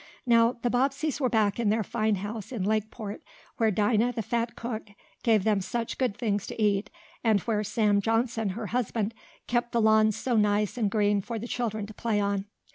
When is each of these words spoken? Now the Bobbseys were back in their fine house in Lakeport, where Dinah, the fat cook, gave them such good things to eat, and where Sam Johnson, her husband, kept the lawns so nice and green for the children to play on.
Now 0.25 0.53
the 0.63 0.71
Bobbseys 0.71 1.21
were 1.21 1.29
back 1.29 1.59
in 1.59 1.69
their 1.69 1.83
fine 1.83 2.15
house 2.15 2.51
in 2.51 2.63
Lakeport, 2.63 3.21
where 3.57 3.69
Dinah, 3.69 4.13
the 4.13 4.23
fat 4.23 4.55
cook, 4.55 4.87
gave 5.21 5.43
them 5.43 5.61
such 5.61 5.99
good 5.99 6.17
things 6.17 6.47
to 6.47 6.59
eat, 6.59 6.89
and 7.23 7.39
where 7.41 7.63
Sam 7.63 8.01
Johnson, 8.01 8.49
her 8.57 8.65
husband, 8.73 9.13
kept 9.45 9.73
the 9.73 9.79
lawns 9.81 10.15
so 10.15 10.35
nice 10.37 10.75
and 10.75 10.89
green 10.89 11.21
for 11.21 11.37
the 11.37 11.47
children 11.47 11.85
to 11.85 11.93
play 11.93 12.19
on. 12.19 12.45